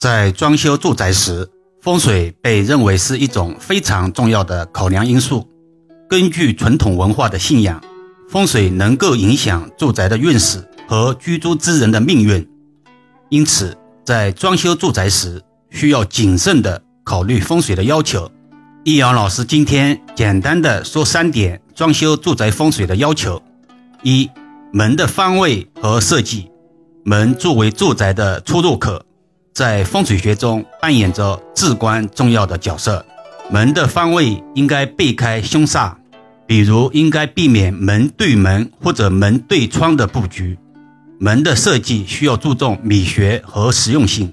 [0.00, 1.46] 在装修住宅时，
[1.82, 5.46] 风水被认为是一种非常重要的考量因素。
[6.08, 7.78] 根据传统文化的信仰，
[8.26, 12.48] 风水能够影响住宅的运势和居住之人的命运，
[13.28, 18.26] 因此在装修住宅时需要谨慎地考虑风水的要求。
[18.84, 23.38] 易阳老师今天简单的说三点装修住宅风水的要求：
[24.02, 24.30] 一、
[24.72, 26.50] 门的方位和设计。
[27.04, 29.02] 门作为住宅的出入口，
[29.52, 33.04] 在风水学中扮演着至关重要的角色。
[33.50, 35.92] 门的方位应该避开凶煞，
[36.46, 40.56] 比如应该避免门对门或者门对窗的布局。
[41.18, 44.32] 门的设计需要注重美学和实用性，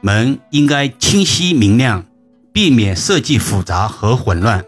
[0.00, 2.04] 门应该清晰明亮，
[2.52, 4.64] 避免设计复杂和混乱。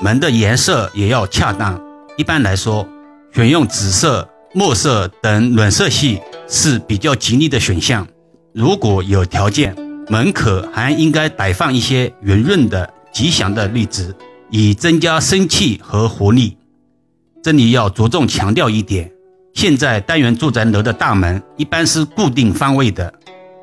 [0.00, 1.80] 门的颜色也要恰当，
[2.16, 2.88] 一般来说，
[3.34, 4.28] 选用紫色。
[4.52, 8.04] 墨色等暖色系是比较吉利的选项。
[8.52, 9.76] 如果有条件，
[10.08, 14.14] 门口还应该摆放一些圆润的吉祥的绿植，
[14.50, 16.56] 以增加生气和活力。
[17.42, 19.10] 这里要着重强调一点：
[19.54, 23.14] 现在单元住宅楼的大门一般是固定方位的，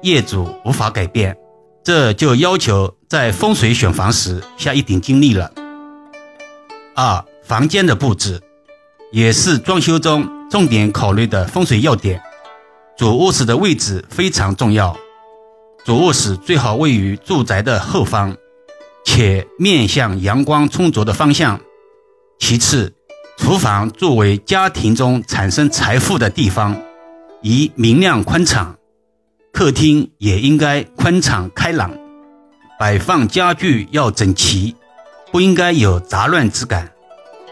[0.02, 1.35] 业主无法改变，
[1.83, 5.52] 这就要求在风水选房时下一点精力了。
[6.95, 8.41] 二、房间的布置
[9.11, 10.25] 也是装修中。
[10.49, 12.21] 重点考虑的风水要点，
[12.97, 14.97] 主卧室的位置非常重要。
[15.85, 18.35] 主卧室最好位于住宅的后方，
[19.05, 21.61] 且面向阳光充足的方向。
[22.39, 22.91] 其次，
[23.37, 26.75] 厨房作为家庭中产生财富的地方，
[27.43, 28.75] 宜明亮宽敞。
[29.53, 31.91] 客厅也应该宽敞开朗，
[32.79, 34.75] 摆放家具要整齐，
[35.31, 36.91] 不应该有杂乱之感。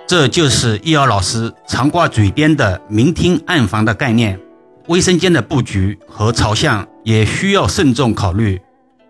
[0.07, 4.39] 这就是易遥老师常挂嘴边的明厅暗房的概念。
[4.87, 8.61] 卫生间的布局和朝向也需要慎重考虑，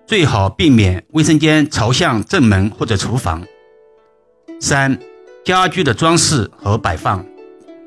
[0.07, 3.43] 最好避免卫生间朝向正门或者厨房。
[4.59, 4.97] 三、
[5.43, 7.25] 家居的装饰和摆放，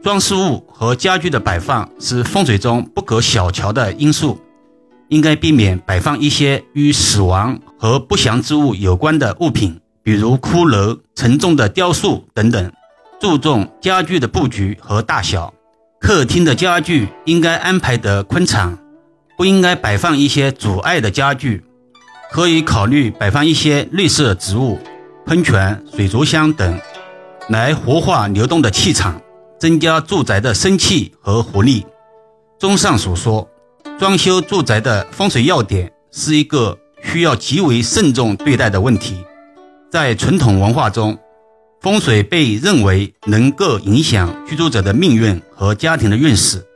[0.02, 4.38] 装饰物和家具的摆放是风水中不可小瞧的因素，
[5.08, 12.70] 应该避免摆放一些与死亡和不祥之物有关的物品，比如骷髅、沉重的雕塑等等。
[13.18, 15.52] 注重家具的布局和大小，
[16.00, 18.78] 客厅的家具应该安排得宽敞，
[19.36, 21.64] 不应该摆放一些阻碍的家具。
[22.30, 24.78] 可以考虑摆放一些绿色植物、
[25.24, 26.78] 喷泉、水族箱等，
[27.48, 29.20] 来活化流动的气场，
[29.58, 31.86] 增加住宅的生气和活力。
[32.58, 33.48] 综上所说，
[33.98, 39.24] 装修住宅的风水要点是一个需要极为慎重对待的问题，
[39.90, 41.18] 在传统文化中。
[41.80, 46.66] 风水被认为能够影响居住者的命运和家庭的运势，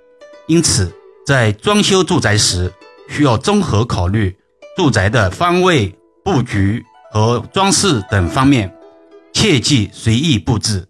[0.47, 0.93] 因此
[1.27, 2.73] 在装修住宅时，
[3.09, 4.37] 需要综合考虑
[4.77, 5.93] 住宅的方位、
[6.25, 8.73] 布局和装饰等方面，
[9.33, 10.87] 切忌随意布置。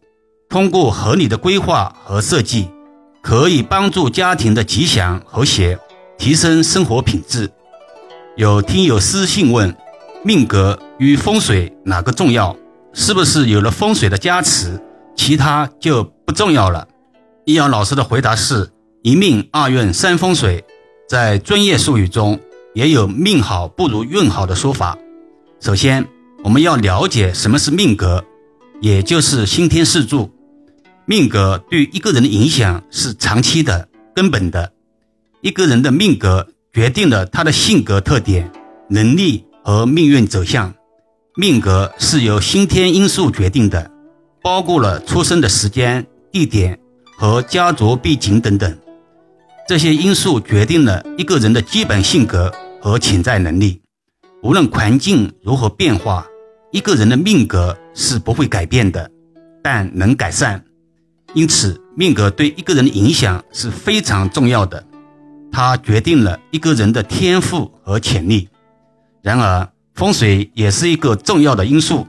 [0.51, 2.69] 通过合理的规划和设计，
[3.23, 5.79] 可以帮助家庭的吉祥和谐，
[6.19, 7.51] 提升生活品质。
[8.37, 9.75] 有听友私信问：
[10.23, 12.55] 命格与风水哪个重要？
[12.93, 14.81] 是不是有了风水的加持，
[15.17, 16.87] 其他就不重要了？
[17.45, 18.71] 易阳老师的回答是：
[19.03, 20.65] 一命二运三风水，
[21.09, 22.39] 在专业术语中
[22.75, 24.97] 也有命好不如运好的说法。
[25.61, 26.07] 首先，
[26.45, 28.25] 我们要了解什么是命格，
[28.81, 30.31] 也就是先天四柱。
[31.05, 34.73] 命格对一个人的影响是长期的、根本的。
[35.41, 38.53] 一个人的命格决定了他的性格特点、
[38.89, 40.75] 能力和命运走向。
[41.35, 43.91] 命格是由先天因素决定的，
[44.43, 46.79] 包括了出生的时间、地点
[47.17, 48.79] 和家族背景等等。
[49.67, 53.81] 这些因素决定了一个人的基本性格和潜在能力。
[54.43, 56.27] 无论环境如何变化，
[56.71, 59.11] 一个人的命格是不会改变的，
[59.63, 60.63] 但能改善。
[61.33, 64.85] 因此，命格对一个人的影响是非常重要的，
[65.51, 68.51] 它决定了一个人的天赋和潜力。
[69.23, 72.07] 然而，风水也是一个重要的因素。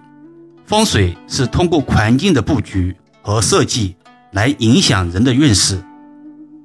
[0.66, 3.96] 风水是通过环境的布局和设计
[4.32, 5.84] 来影响人的运势。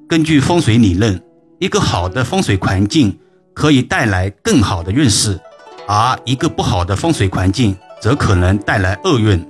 [0.08, 1.20] 根据风水理论，
[1.58, 3.18] 一个好的风水环境
[3.52, 5.38] 可以带来更好的运势，
[5.86, 9.44] 而一个不好的风水环境则可能带来厄运。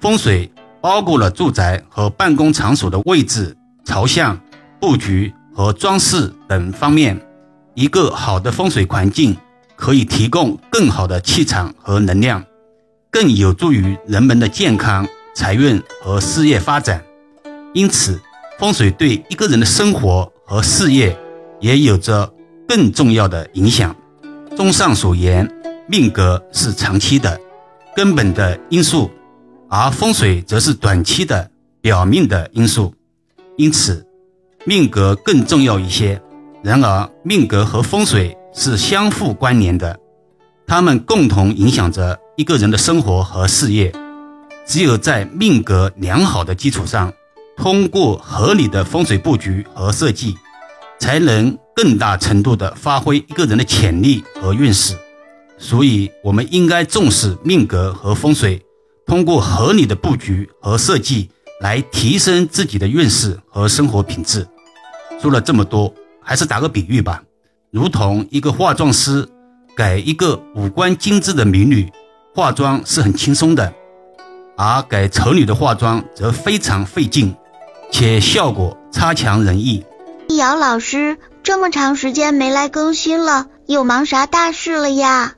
[0.00, 0.50] 风水
[0.80, 4.38] 包括了住宅和办公场所的位置、朝向、
[4.80, 7.18] 布局和装饰等方面。
[7.74, 9.36] 一个好的风水环境。
[9.80, 12.44] 可以提供更好的气场和能量，
[13.10, 17.02] 更有助于人们的健康、财运和事业发展。
[17.72, 18.20] 因此，
[18.58, 21.16] 风水对一个人的生活和事业
[21.60, 22.30] 也有着
[22.68, 23.96] 更重要的影响。
[24.54, 25.50] 综上所言，
[25.88, 27.40] 命格是长期的、
[27.96, 29.10] 根本的因素，
[29.70, 31.50] 而风水则是短期的、
[31.80, 32.92] 表面的因素。
[33.56, 34.06] 因此，
[34.66, 36.20] 命格更重要一些。
[36.62, 39.98] 然而，命格和风水是相互关联的，
[40.66, 43.92] 它们共同影响着一个人的生活和事业。
[44.66, 47.12] 只有在命格良好的基础上，
[47.56, 50.36] 通过合理的风水布局和设计，
[50.98, 54.96] 才能更大程度地发挥一个人的潜力和运势。
[55.58, 58.62] 所以，我们应该重视命格和风水，
[59.06, 61.30] 通过合理的布局和设计
[61.60, 64.46] 来提升自己的运势和生活品质。
[65.20, 65.94] 说了这么多。
[66.22, 67.20] 还是打个比喻吧，
[67.72, 69.28] 如同一个化妆师
[69.76, 71.88] 给一个五官精致的美女
[72.34, 73.72] 化妆是很轻松的，
[74.56, 77.32] 而给丑女的化妆则非常费劲，
[77.92, 79.84] 且效果差强人意。
[80.28, 85.34] 易遥老师这么长时间没来更新了，又忙啥大事了呀？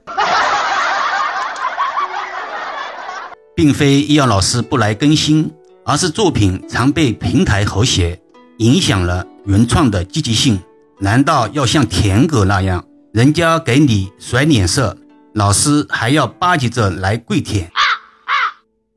[3.55, 5.53] 并非易遥老师不来更新，
[5.85, 8.19] 而是作品常被平台和谐，
[8.57, 10.59] 影响了原创的积极性。
[11.01, 14.97] 难道要像舔狗那样，人家给你甩脸色，
[15.35, 17.71] 老师还要巴结着来跪舔？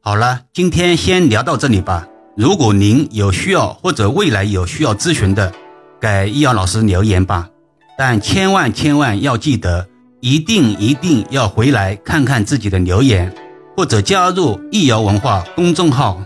[0.01, 2.07] 好了，今天先聊到这里吧。
[2.37, 5.51] 如果您有需要或者未来有需要咨询的，
[5.99, 7.49] 给易遥老师留言吧。
[7.97, 9.87] 但千万千万要记得，
[10.19, 13.33] 一定一定要回来看看自己的留言，
[13.75, 16.21] 或者加入易遥文化公众号。